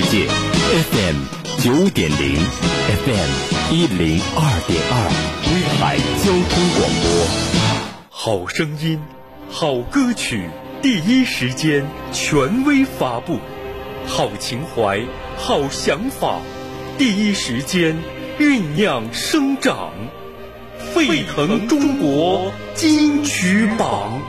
[0.00, 1.16] 世界，FM
[1.58, 2.38] 九点零
[3.04, 3.30] ，FM
[3.70, 4.94] 一零二点二，
[5.44, 7.04] 威海交通广播。
[8.08, 8.98] 好声音，
[9.50, 10.48] 好歌曲，
[10.80, 13.40] 第一时间权威发布；
[14.06, 15.02] 好情怀，
[15.36, 16.38] 好想法，
[16.96, 17.98] 第一时间
[18.38, 19.92] 酝酿生长。
[20.94, 24.22] 沸腾中国金曲榜。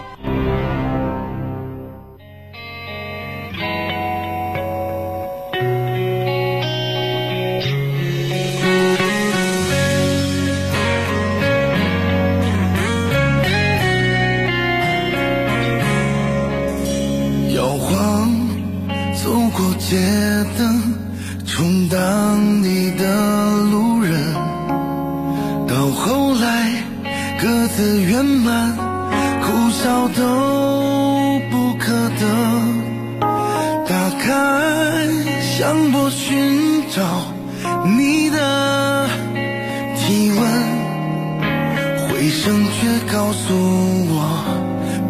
[43.22, 44.18] 告诉我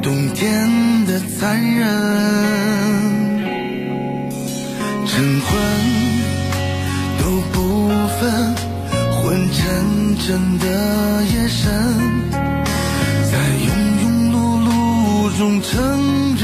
[0.02, 0.70] 冬天
[1.06, 1.88] 的残忍
[5.08, 5.50] 晨昏
[7.20, 7.24] 都
[7.54, 7.88] 不
[8.20, 8.20] 分
[9.16, 10.66] 昏沉沉的
[11.24, 11.72] 夜深
[13.32, 13.70] 在庸
[14.02, 14.36] 庸碌
[14.68, 16.44] 碌中承认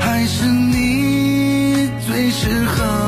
[0.00, 3.05] 还是你最适合。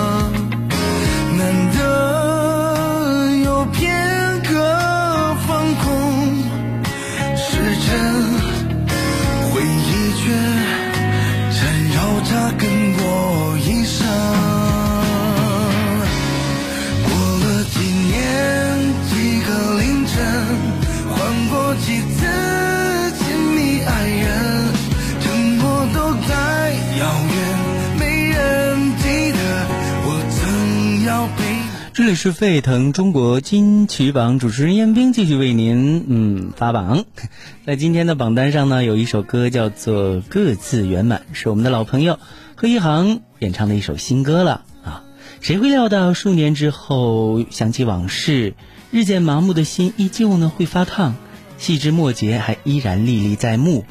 [32.08, 37.04] 里是沸腾中国金曲榜，主持人燕兵继续为您嗯发榜。
[37.66, 42.18] 在今天的榜单上呢，有一首歌叫做《各自圆满》，是我们的老朋友
[42.54, 45.04] 贺一航演唱的一首新歌了啊！
[45.42, 48.54] 谁会料到数年之后想起往事，
[48.90, 51.14] 日渐麻木的心依旧呢会发烫，
[51.58, 53.84] 细枝末节还依然历历在目。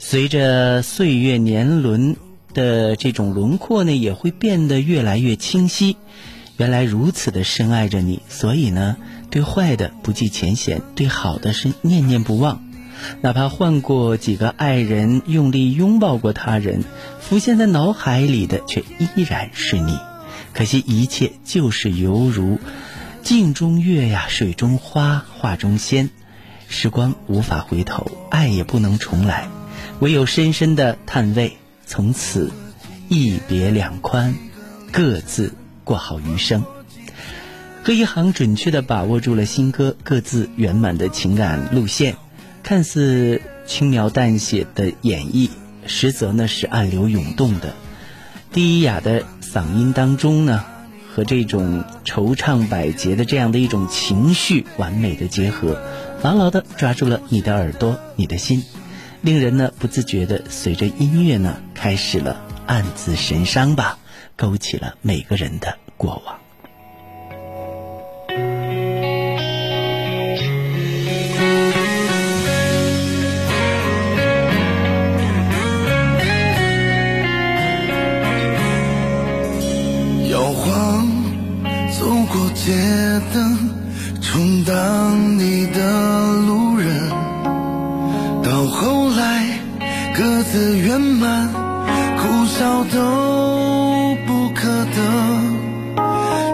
[0.00, 2.16] 随着岁月年轮
[2.54, 5.96] 的这种轮廓呢，也会变得越来越清晰。
[6.56, 8.96] 原来如此的深爱着你，所以呢，
[9.30, 12.64] 对坏的不计前嫌，对好的是念念不忘。
[13.20, 16.84] 哪怕换过几个爱人，用力拥抱过他人，
[17.20, 19.98] 浮现在脑海里的却依然是你。
[20.52, 22.60] 可惜一切就是犹如
[23.22, 26.10] 镜中月呀，水中花，画中仙。
[26.68, 29.48] 时光无法回头，爱也不能重来，
[29.98, 31.56] 唯有深深的叹味。
[31.86, 32.50] 从此
[33.08, 34.34] 一别两宽，
[34.90, 35.54] 各自。
[35.84, 36.64] 过好余生，
[37.82, 42.16] 贺一航准确的把握住了新歌各自圆满的情感路线，
[42.62, 45.50] 看似轻描淡写的演绎，
[45.86, 47.74] 实则呢是暗流涌动的。
[48.52, 50.64] 低哑的嗓音当中呢，
[51.12, 55.80] 和这种惆怅百结的这样的一种情绪完美的结合，
[56.22, 58.62] 牢牢的抓住了你的耳朵，你的心，
[59.22, 63.98] 令人呢不自觉的随着音乐呢开始了暗自神伤吧。
[64.36, 66.38] 勾起了每个人的过往。
[80.30, 81.06] 摇晃
[81.92, 82.72] 走过街
[83.32, 83.56] 灯，
[84.22, 85.78] 充当你的
[86.46, 87.10] 路人，
[88.42, 89.58] 到后来
[90.16, 91.52] 各自圆满，
[92.16, 93.91] 苦笑都。
[94.26, 94.96] 不可得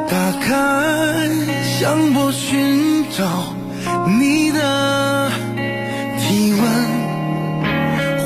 [0.08, 0.48] 打开
[1.78, 3.54] 向我，寻找
[4.18, 5.30] 你的
[6.18, 6.62] 体温，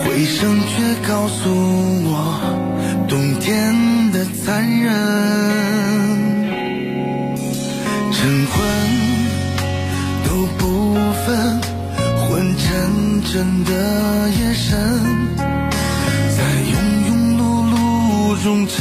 [0.03, 1.51] 回声却告诉
[2.05, 2.41] 我
[3.09, 3.75] 冬天
[4.13, 4.93] 的残忍。
[8.13, 8.57] 晨昏
[10.25, 10.63] 都不
[11.27, 11.61] 分，
[12.29, 12.63] 昏沉
[13.25, 13.71] 沉的
[14.31, 14.71] 夜深，
[15.37, 16.39] 在
[16.71, 16.73] 庸
[17.09, 17.41] 庸碌
[17.73, 17.75] 碌
[18.43, 18.79] 中沉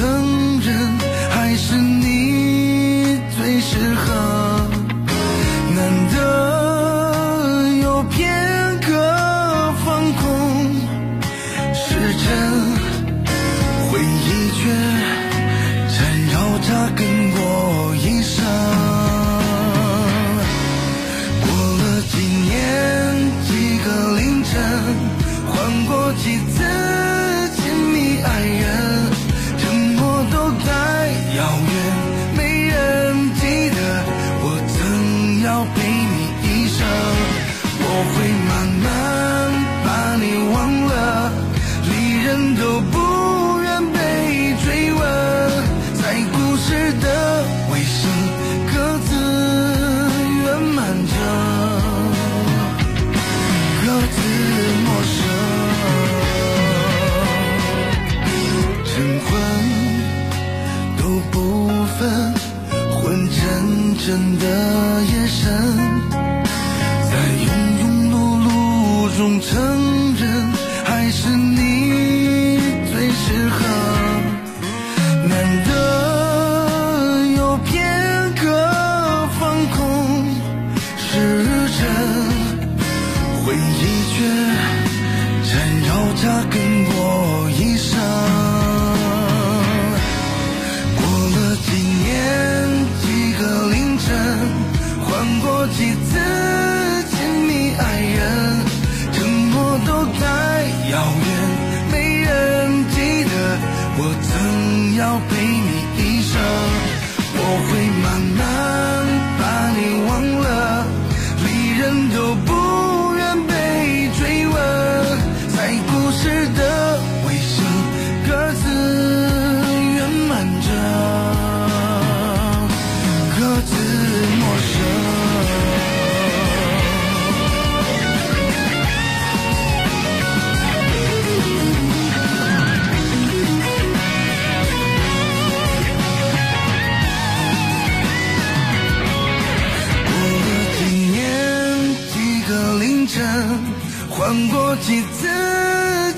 [144.31, 145.28] 换过几次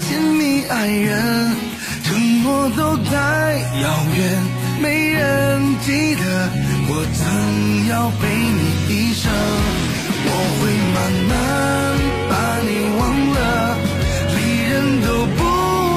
[0.01, 1.55] 亲密爱人，
[2.03, 3.11] 承诺都太
[3.81, 4.37] 遥远，
[4.79, 6.21] 没人记得
[6.89, 8.61] 我曾要陪你
[8.93, 9.31] 一生。
[10.25, 10.29] 我
[10.59, 10.61] 会
[10.93, 10.95] 慢
[11.27, 11.33] 慢
[12.29, 12.31] 把
[12.61, 12.69] 你
[12.99, 13.01] 忘
[13.33, 13.41] 了，
[14.35, 14.37] 离
[14.69, 15.41] 人都不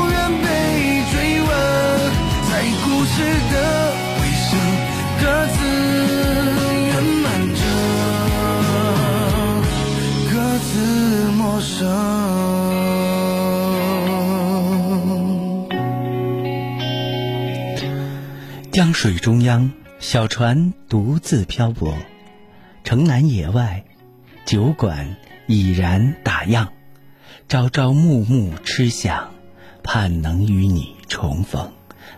[0.08, 0.48] 愿被
[1.12, 1.48] 追问，
[2.48, 2.50] 在
[2.82, 3.14] 故事
[3.52, 3.54] 的
[18.76, 21.96] 江水中央，小船独自漂泊，
[22.84, 23.87] 城南野外，
[24.44, 26.69] 酒馆已然打烊，
[27.49, 29.32] 朝朝暮暮痴想，
[29.82, 31.73] 盼能与你重逢，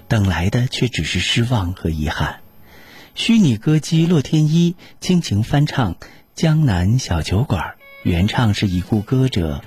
[0.09, 2.41] 等来的却只是失望和遗憾。
[3.15, 5.95] 虚拟歌姬洛天依倾情翻唱
[6.35, 7.63] 《江南小酒馆》，
[8.03, 9.63] 原唱是已故歌者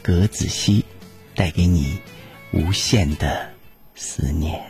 [0.00, 0.86] 葛子兮，
[1.34, 1.98] 带给你
[2.50, 3.50] 无限的
[3.94, 4.69] 思念。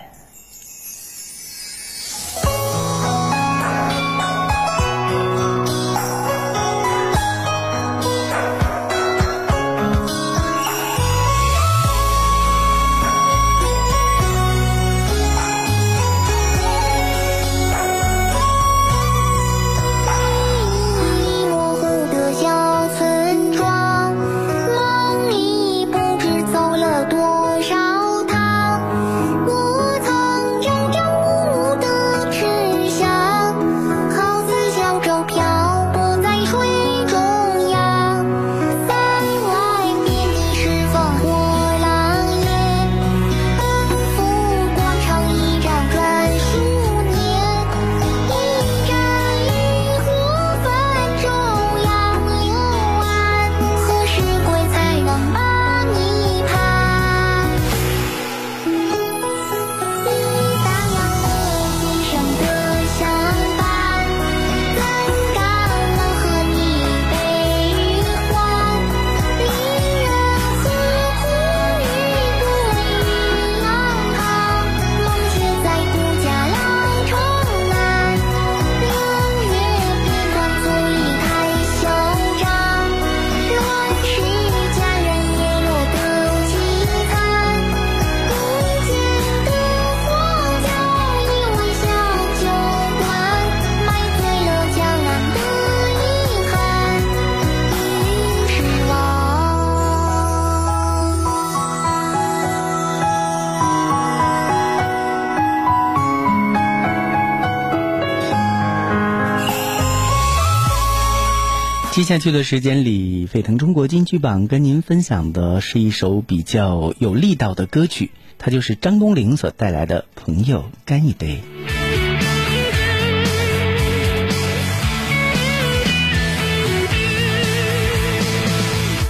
[112.01, 121.43] 接下去的时间里，沸腾中国金曲榜跟您分享的是一首比较有力道的歌曲，它就是张东玲所带来的《朋友干一杯》。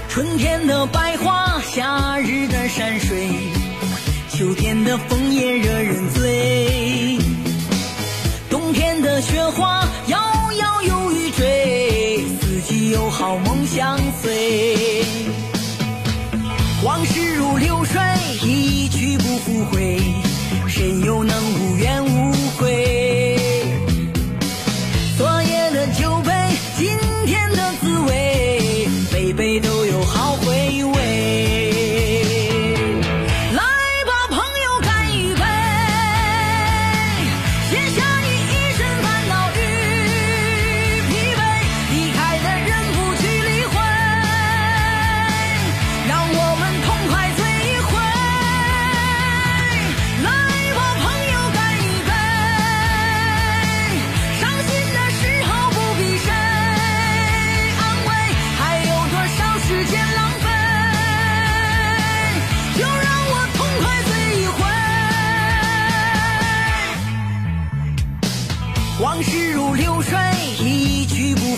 [0.08, 3.28] 春天的百花，夏日的山水，
[4.30, 7.18] 秋天的枫叶惹人醉，
[8.50, 10.18] 冬天的雪花摇，
[13.20, 14.99] 好梦相随。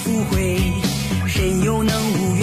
[0.06, 0.58] 无悔
[1.28, 2.41] 谁又能无缘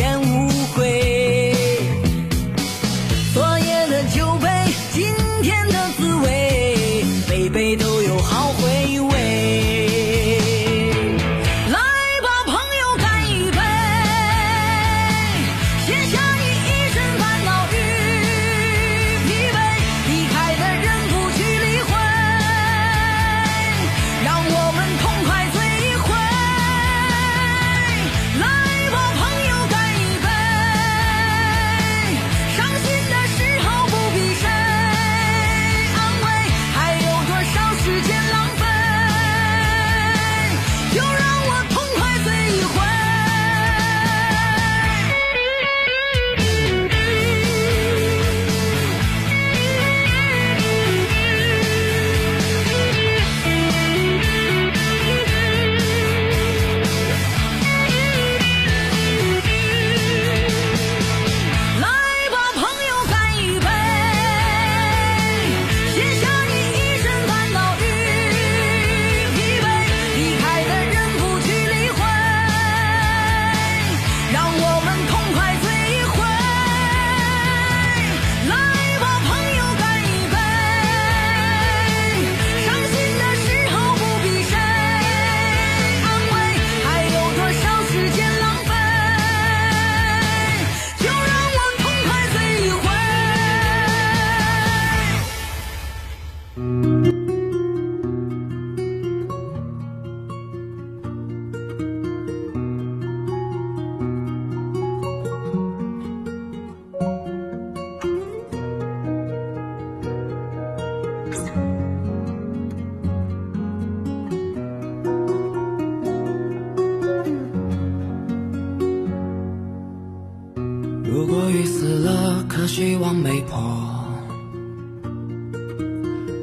[123.09, 123.57] 望没破。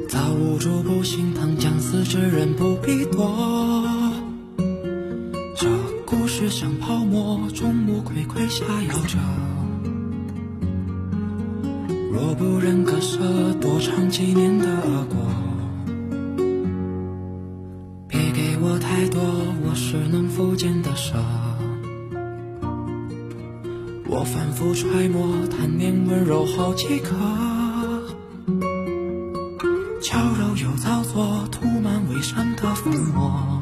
[0.09, 3.87] 造物主不心疼将死之人不必躲。
[5.55, 5.69] 这
[6.05, 9.17] 故事像泡沫，众目睽睽下摇着。
[12.11, 15.15] 若不忍割舍，多尝几年的恶果。
[18.09, 19.21] 别给我太多，
[19.63, 20.76] 我是能否见
[24.19, 27.13] 我反复揣摩，贪恋温柔好几刻，
[30.01, 33.61] 娇柔又造作，涂满伪善的粉末。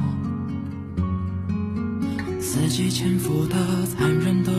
[2.40, 4.54] 伺机潜伏的残忍的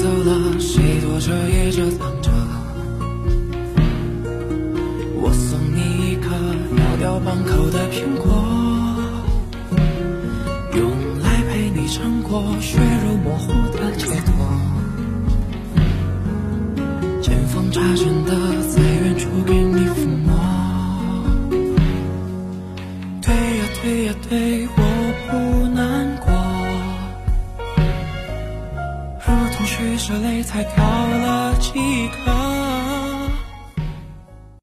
[0.00, 2.30] 走了，谁躲着掖着藏着。
[5.20, 6.32] 我送你一颗
[6.78, 8.32] 咬掉半口的苹果，
[10.74, 10.90] 用
[11.22, 14.32] 来陪你撑过血肉模糊的街头。
[17.20, 18.32] 见缝插针的
[18.70, 20.29] 在远处给你抚摸。
[30.50, 30.89] 才掉了几颗。